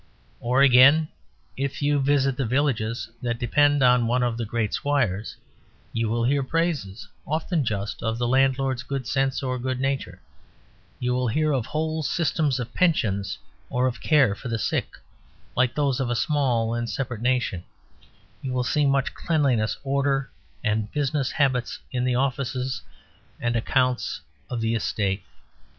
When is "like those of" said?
15.55-16.09